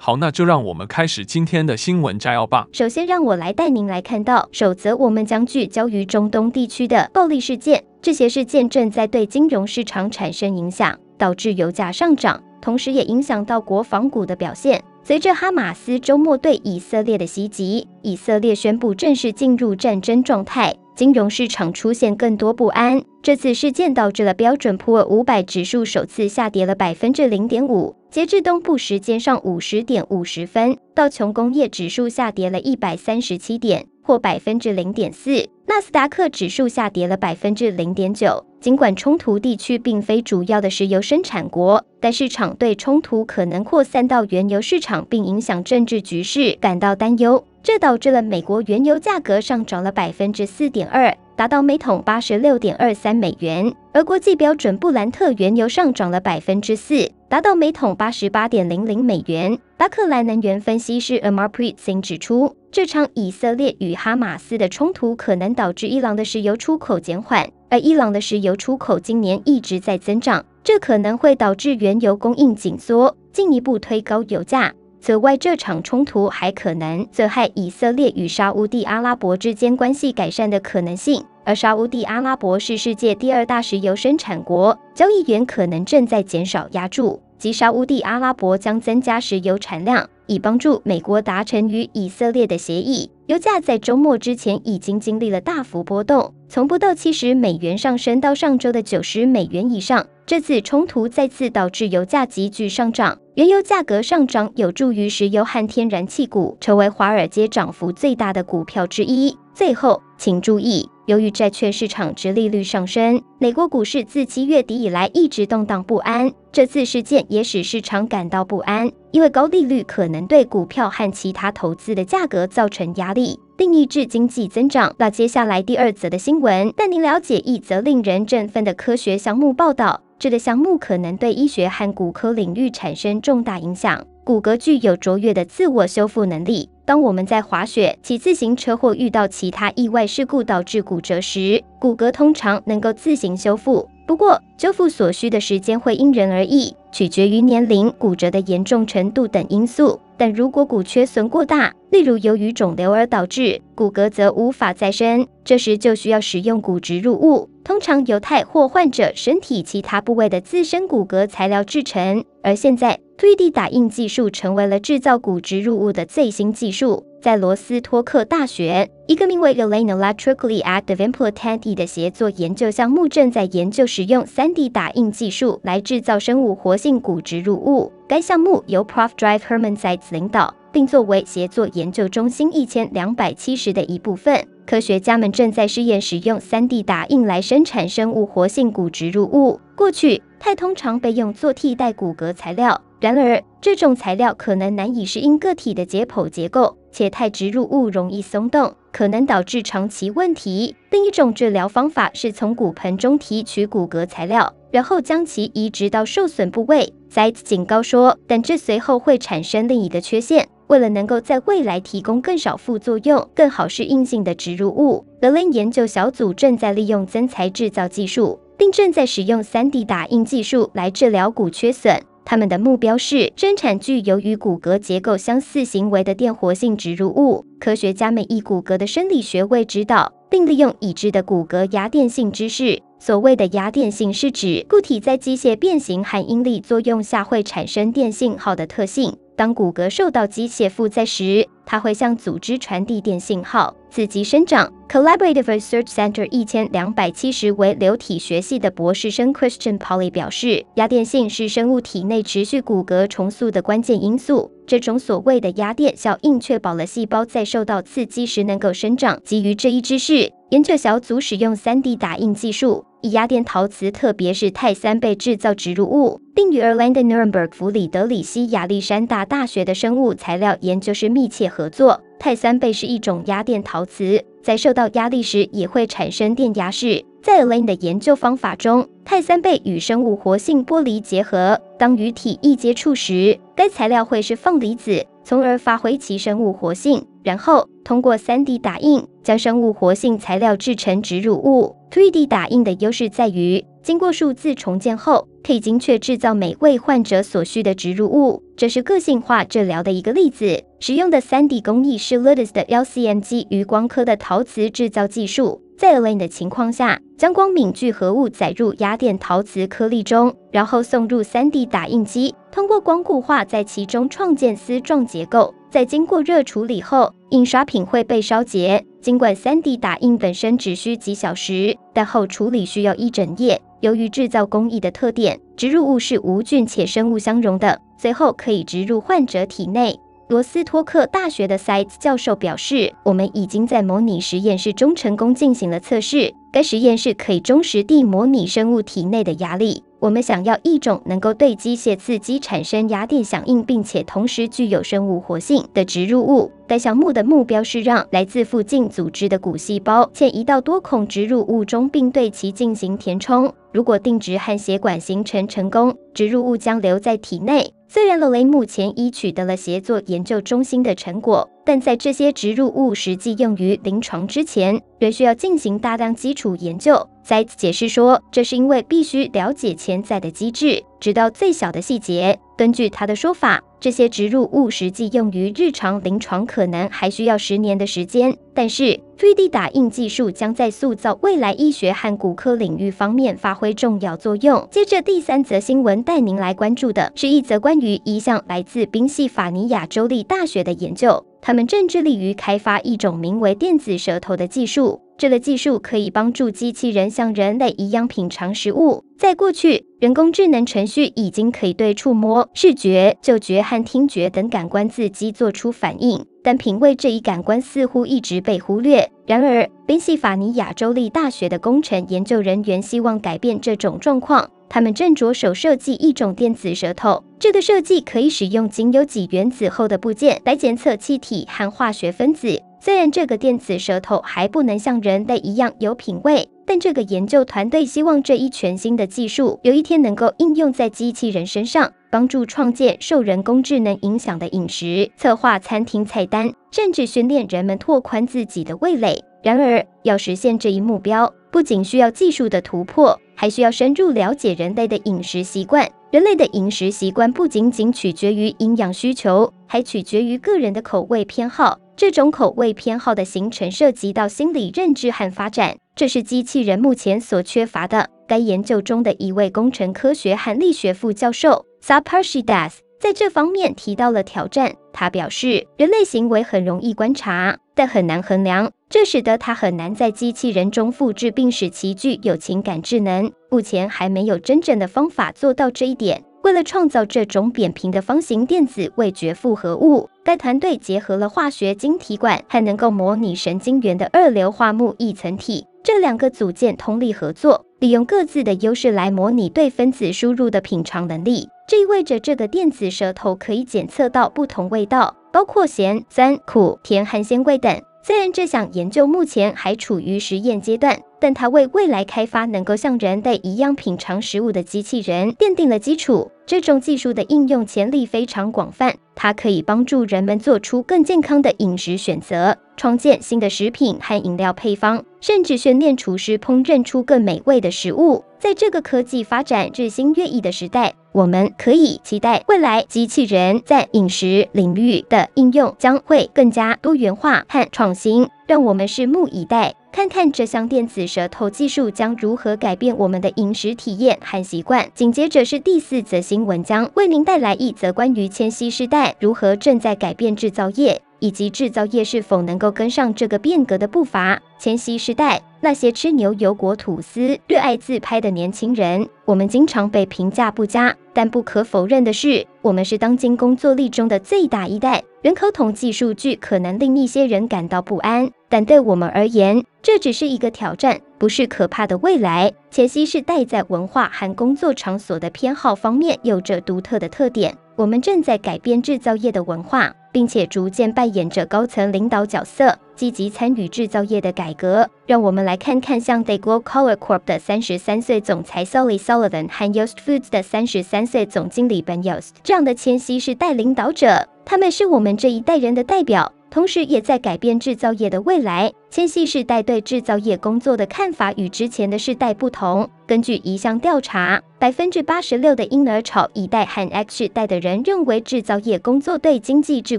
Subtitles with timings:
[0.00, 2.66] 好，那就让我们开始今天的新闻摘要吧。
[2.72, 7.84] 首先，让我来带您来看到首则，我们将聚焦于中东地区的暴力事件。
[8.00, 14.82] 这些事件正在对金融市场产生影响，导致油价上涨，同时也影响到国防股的表现。
[15.02, 20.74] 随着哈马斯周末对以色列的袭击，以色列宣布正式进入战争状态。
[20.94, 23.02] 金融市场出现更多不安。
[23.22, 27.94] 这次事件导致了标准普尔五百指数首次下跌了百分之零点五。
[28.10, 35.46] 截至东部时间上午十点五十分，道琼工业指数下跌了一百三十七点，或百分之零点四。
[35.66, 38.42] 纳斯达克指数下跌了百分之零点九。
[38.60, 47.44] 尽管冲突地区并非主要的石油生产国，但市场对冲突可能扩散到原油市场并影响政治局势感到担忧。
[47.62, 53.70] 这导致了美国原油价格上涨了百分之四点二，达到每桶八十六点二三美元。
[53.92, 59.58] 而国际标准布兰特原油上涨了百分之四，达到每桶八十八点零零美元。
[59.76, 74.72] 巴克莱能源分析师 Amarpreet Singh 指出，这场以色列与哈马斯的冲突可能导致伊朗的石油出口减缓，而伊朗的石油出口今年一直在增长，这可能会导致原油供应紧缩，进一步推高油价。
[75.08, 93.10] 此外，这场冲突还可能损害以色列与沙乌地阿拉伯之间关系改善的可能性，而沙乌地阿拉伯是世界第二大石油生产国，交易员可能正在减少压注，即沙乌地阿拉伯将增加石油产量，以帮助美国达成与以色列的协议。
[93.28, 100.06] 油价在周末之前已经经历了大幅波动，从不到七十美元上升到上周的九十美元以上。
[100.24, 103.18] 这次冲突再次导致油价急剧上涨。
[103.34, 109.36] 原油价格上涨有助于石油和天然气股成为华尔街涨幅最大的股票之一。
[109.52, 116.30] 最后，请注意，由于债券市场殖利率上升，美国股市自七月底以来一直动荡不安。
[116.52, 124.94] 这次事件也使市场感到不安，因为高利率可能对股票和其他投资的价格造成压力，并抑制经济增长。
[124.98, 130.02] 那接下来第二则的新闻，带您了解一则令人振奋的科学项目报道。
[130.18, 134.04] 这个项目可能对医学和骨科领域产生重大影响。
[134.24, 136.68] 骨骼具有卓越的自我修复能力。
[136.88, 143.86] 当我们在滑雪、骑自行车或遇到其他意外事故导致骨折时，骨骼通常能够自行修复。
[144.08, 150.00] 不过，修复所需的时间会因人而异，取决于年龄、骨折的严重程度等因素。
[150.16, 162.24] 但如果骨缺损过大，例如由于肿瘤而导致骨骼则无法再生，这时就需要使用骨植入物，通常由钛或患者身体其他部位的自身骨骼材料制成。
[162.42, 167.04] 而现在，3D 打印技术成为了制造骨植入物的最新技术。
[167.20, 177.92] 在罗斯托克大学，一个名为 Elaine Electrically Active Implantate 的协作研究项目正在研究使用 3D 打印技术来制造生物活性骨植入物。
[178.06, 184.46] 该项目由 Prof Drive Herman Seitz 领导，并作为协作研究中心一千两百七十的一部分。
[184.64, 189.58] 科学家们正在试验使用 3D 打印来生产生物活性骨植入物。
[189.74, 196.77] 过去，钛通常被用作替代骨骼材料，然而这种材料可能难以适应个体的解剖结构。
[196.90, 200.76] 且钛植入物容易松动，可能导致长期问题。
[200.90, 206.92] 另一种治疗方法是从骨盆中提取骨骼材料，然后将其移植到受损部位。
[207.10, 210.48] Seitz 警告说，但这随后会产生另一个缺陷。
[210.66, 221.98] 为了能够在未来提供更少副作用、更好适应性的植入物，Elaine 研究小组正在利用增材制造技术，并正在使用 3D 打印技术来治疗骨缺损。
[222.30, 227.46] 他们的目标是生产具有与骨骼结构相似行为的电活性植入物。
[227.58, 232.82] 科学家们以骨骼的生理学为指导，并利用已知的骨骼压电性知识。
[232.98, 239.16] 所谓的压电性是指固体在机械变形和应力作用下会产生电信号的特性。
[239.38, 244.72] 当骨骼受到机械负载时，它会向组织传递电信号，刺激生长。
[244.88, 254.50] Collaborative Research Center 一千两百七十为流体学系的博士生 Christian Pauly 表示，压电性是生物体内持续骨骼重塑的关键因素。
[254.66, 259.20] 这种所谓的压电效应确保了细胞在受到刺激时能够生长。
[259.22, 262.84] 基于这一知识，研究小组使用 3D 打印技术。
[263.02, 272.00] 以压电陶瓷，特别是钛三倍制造植入物，并与 Arlanden Nuremberg 弗里德里希亚历山大大学的生物材料研究室密切合作。
[272.18, 277.04] 钛三倍是一种压电陶瓷，在受到压力时也会产生电压式。
[277.28, 287.04] 在 Elaine 的研究方法中，钛三倍与生物活性玻璃结合，当与体液接触时，该材料会释放离子，从而发挥其生物活性。
[287.22, 291.76] 然后通过 3D 打印，将生物活性材料制成植入物。
[291.90, 298.42] 3D 打印的优势在于，经过数字重建后，可以精确制造每位患者所需的植入物。
[298.56, 300.62] 这是个性化治疗的一个例子。
[300.80, 305.60] 使用的 3D 工艺是 Lotus 的 LCM 基于光刻的陶瓷制造技术。
[305.78, 315.54] 在 a l a n 的情况下，将光敏聚合物载入压电陶瓷颗粒中，然后送入 3D 打印机，通过光固化在其中创建丝状结构。
[315.70, 318.84] 在经过热处理后，印刷品会被烧结。
[319.00, 323.62] 尽管 3D 打印本身只需几小时，但后处理需要一整夜。
[323.78, 330.00] 由于制造工艺的特点，植入物是无菌且生物相容的，随后可以植入患者体内。
[330.28, 336.34] 罗斯托克大学的 Seitz 教授表示：“我们已经在模拟实验室中成功进行了测试。
[336.52, 339.82] 该实验室可以忠实地模拟生物体内的压力。
[340.00, 346.52] 我们想要一种能够对机械刺激产生压电响应，并且同时具有生物活性的植入物。
[346.68, 353.52] 该项目的目标是让来自附近组织的骨细胞迁移到多孔植入物中，并对其进行填充。
[353.72, 367.08] 如果定植和血管形成成功，植入物将留在体内。”虽然罗雷目前已取得了协作研究中心的成果，但在这些植入物实际用于临床之前，仍需要进行大量基础研究。
[367.28, 372.38] 在解释说，这是因为必须了解潜在的机制，直到最小的细节。
[372.56, 384.66] 根据他的说法，这些植入物实际用于日常临床可能还需要十年的时间，但是 3D 打印技术将在塑造未来医学和骨科领域方面发挥重要作用。
[384.70, 395.02] 接着，第三则新闻带您来关注的是一则关于一项来自宾夕法尼亚州立大学的研究，他们正致力于开发一种名为电子舌头的技术。
[395.18, 399.02] 这个技术可以帮助机器人像人类一样品尝食物。
[399.18, 409.10] 在过去，人工智能程序已经可以对触摸、视觉、嗅觉和听觉等感官刺激做出反应，但品味这一感官似乎一直被忽略。
[409.26, 414.48] 然而，宾夕法尼亚州立大学的工程研究人员希望改变这种状况。
[414.68, 417.24] 他们正着手设计一种电子舌头。
[417.40, 422.62] 这个设计可以使用仅有几原子厚的部件来检测气体和化学分子。
[422.88, 439.22] 虽然这个电子舌头还不能像人类一样有品味，但这个研究团队希望这一全新的技术有一天能够应用在机器人身上，帮助创建受人工智能影响的饮食、策划餐厅菜单，甚至训练人们拓宽自己的味蕾。
[439.42, 445.86] 然而，要实现这一目标，不仅需要技术的突破，还需要深入了解人类的饮食习惯。
[446.10, 451.78] 人类的饮食习惯不仅仅取决于营养需求，还取决于个人的口味偏好。
[451.98, 458.08] 这种口味偏好的形成涉及到心理认知和发展，这是机器人目前所缺乏的。
[458.28, 464.76] 该研究中的一位工程科学和力学副教授 Saparshi Das 在这方面提到了挑战。
[464.92, 473.32] 他表示，人类行为很容易观察，但很难衡量，这使得他很难在机器人中复制并使其具有情感智能。
[473.50, 476.22] 目前还没有真正的方法做到这一点。
[476.48, 491.50] 为了创造这种扁平的方形电子味觉复合物，该团队结合了化学晶体管和能够模拟神经元的二硫化钼异层体这两个组件通力合作，利用各自的优势来模拟对分子输入的品尝能力。
[491.68, 497.78] 这意味着这个电子舌头可以检测到不同味道，包括咸、酸、苦、甜和鲜味等。
[498.08, 506.32] 虽然这项研究目前还处于实验阶段，但它为未来开发能够像人类一样品尝食物的机器人奠定了基础。
[506.46, 518.24] 这种技术的应用潜力非常广泛，它可以帮助人们做出更健康的饮食选择，创建新的食品和饮料配方，甚至训练厨师烹饪出更美味的食物。
[518.38, 528.28] 在这个科技发展日新月异的时代，我们可以期待未来机器人在饮食领域的应用将会更加多元化和创新。
[528.46, 534.88] 让我们拭目以待，看看这项电子舌头技术将如何改变我们的饮食体验和习惯。
[534.94, 541.02] 紧接着是第四则新闻，将为您带来一则关于千禧世代如何正在改变制造业。
[541.20, 544.40] 以及制造业是否能够跟上这个变革的步伐？
[544.58, 555.02] 千禧时代，那些吃牛油果吐司、热爱自拍的年轻人，我们经常被评价不佳，但不可否认的是，我们是当今工作力中的最大一代。
[555.22, 562.52] 人口统计数据可能令一些人感到不安，但对我们而言，这只是一个挑战，不是可怕的未来。
[562.70, 567.56] 千禧世代在文化和工作场所的偏好方面有着独特的特点。
[567.74, 569.92] 我们正在改变制造业的文化。
[570.18, 574.90] 并且逐渐扮演着高层领导角色，积极参与制造业的改革。
[575.06, 586.32] 让我们来看看像 DayGlo Color Corp 的三十三岁总裁 Sully Sullivan 和 Yost Foods 的三十三岁总经理 Ben Yost 这样的千禧世代领导者，他们是我们这一代人的代表。
[586.50, 588.72] 同时，也在改变制造业的未来。
[588.90, 592.88] 千禧世代对制造业工作的看法与之前的世代不同。
[593.06, 599.98] 根据一项调查，百分之八十六的婴儿潮一代和 X 世代的人认为制造业工作对经济至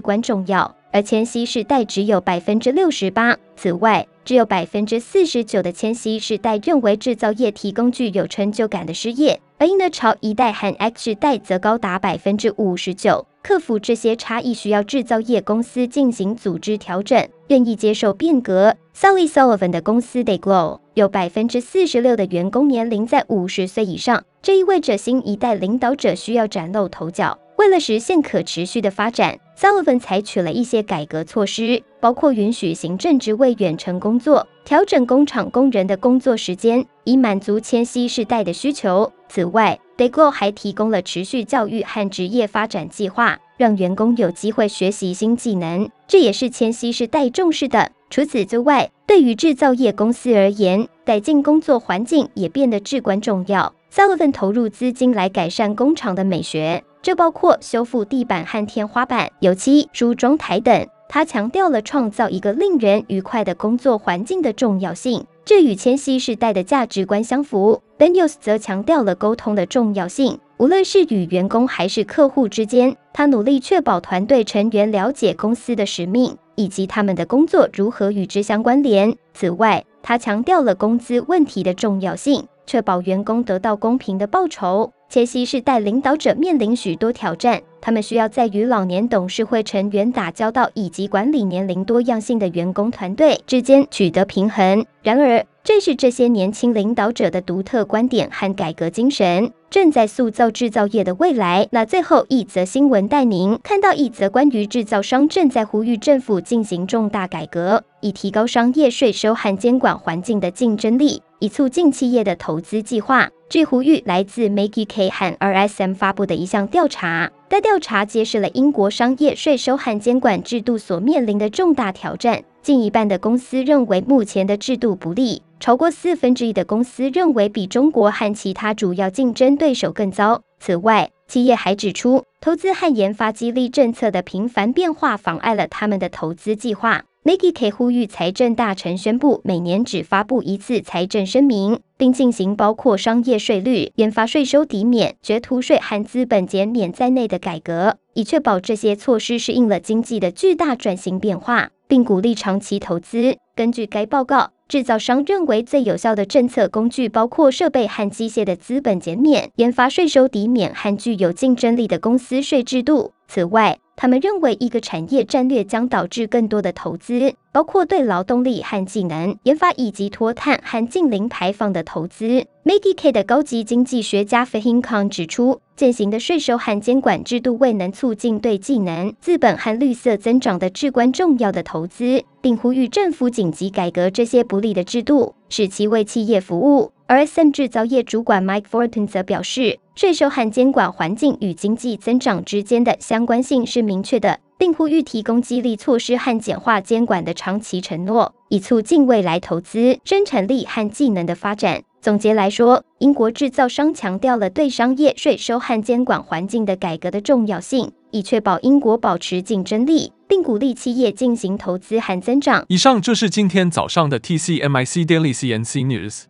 [0.00, 3.36] 关重要，而千禧世代只有百分之六十八。
[3.56, 13.26] 此外，只有百分之四十九的千禧世代认为制造业提供具有成就感的事业，而婴儿潮一代和 X 世代则高达百分之五十九。
[13.42, 18.76] 克服这些差异需要制造业公司进行组织调整，愿意接受变革。
[18.94, 27.38] Sally Sullivan 的公司 Dayglow 有百分之四十六的员工年龄在五十岁以上，这意味着新一代领导者需要崭露头角。
[27.60, 39.12] 为了实现可持续的发展，Sullivan 采取了一些改革措施，包括允许行政职位远程工作，调整工厂工人的工作时间，以满足千禧世代的需求。
[39.28, 47.92] 此外，Dago 还提供了持续教育和职业发展计划，让员工有机会学习新技能，这也是千禧世代重视的。
[48.08, 53.74] 除此之外，对于制造业公司而言，改进工作环境也变得至关重要。
[53.92, 56.82] Sullivan 投入资金来改善工厂的美学。
[57.02, 60.86] 这包括修复地板和天花板、油漆、梳妆台等。
[61.08, 67.82] 他强调了创造一个令人愉快的工作环境的重要性，这与千禧世代的价值观相符。
[67.98, 79.12] Ben Yost 则强调了沟通的重要性，无论是与员工还是客户之间，他努力确保团队成员了解公司的使命以及他们的工作如何与之相关联。
[79.34, 84.92] 此外，他强调了工资问题的重要性，确保员工得到公平的报酬。
[85.10, 94.86] 千禧世代领导者面临许多挑战，他们需要在与老年董事会成员打交道以及管理年龄多样性的员工团队之间取得平衡。
[95.02, 101.66] 然而，正是这些年轻领导者的独特观点和改革精神，正在塑造制造业的未来。
[101.72, 113.28] 那最后一则新闻带您看到一则关于制造商正在呼吁政府进行重大改革，以提高商业税收和监管环境的竞争力，以促进企业的投资计划。
[113.48, 122.44] 据呼吁来自 McKinsey 和 RSM 发布的一项调查，该调查揭示了英国商业税收和监管制度所面临的重大挑战。
[122.62, 130.42] 近一半的公司认为目前的制度不利，超过四分之一的公司认为比中国和其他主要竞争对手更糟。
[130.60, 137.02] 此外，企业还指出，投资和研发激励政策的频繁变化妨碍了他们的投资计划。
[137.22, 141.78] McKinsey 呼吁财政大臣宣布每年只发布一次财政声明。
[142.00, 153.36] 并进行包括商业税率、研发税收抵免、学徒税和资本减免在内的改革，以确保这些措施适应了经济的巨大转型变化，并鼓励长期投资。
[153.54, 163.12] 根据该报告，制造商认为最有效的政策工具包括设备和机械的资本减免、研发税收抵免和具有竞争力的公司税制度。
[163.28, 172.46] 此外，他们认为一个产业战略将导致更多的投资，包括对劳动力和技能研发以及脱碳和净零排放的投资。
[172.64, 186.92] McKinsey 的高级经济学家 Fahim Khan 指出，现行的税收和监管制度未能促进对技能、资本和绿色增长的至关重要的投资，并呼吁政府紧急改革这些不利的制度，使其为企业服务。
[187.06, 201.82] 而 SM 制造业主管 Mike Fortin 则表示，税收和监管环境与经济增长之间的相关性是明确的，并呼吁提供激励措施和简化监管的长期承诺，以促进未来投资、生产力和技能的发展。
[202.00, 212.64] 总结来说，英国制造商强调了对商业税收和监管环境的改革的重要性，以确保英国保持竞争力，并鼓励企业进行投资和增长。
[212.68, 216.29] 以上就是今天早上的 TCMIC Daily CNC News。